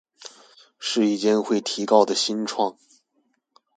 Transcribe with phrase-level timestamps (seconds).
[0.79, 2.75] 是一間會提告的新創